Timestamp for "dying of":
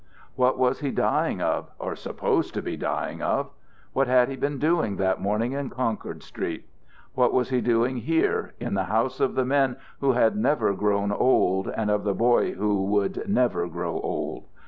0.89-1.69, 2.75-3.51